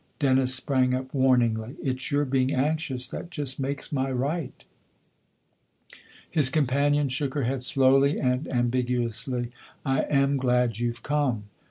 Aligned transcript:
Dennis 0.17 0.55
sprang 0.55 0.95
up 0.95 1.13
warningly." 1.13 1.75
It's 1.83 2.09
your 2.09 2.25
being 2.25 2.51
anxious 2.55 3.07
that 3.11 3.29
just 3.29 3.59
makes 3.59 3.91
my 3.91 4.11
right." 4.11 4.65
His 6.27 6.49
companion 6.49 7.07
shook 7.07 7.35
her 7.35 7.43
head 7.43 7.61
slowly 7.61 8.19
and 8.19 8.47
am 8.51 8.71
biguously." 8.71 9.51
I 9.95 10.01
am 10.09 10.37
glad 10.37 10.79
you've 10.79 11.03
come." 11.03 11.43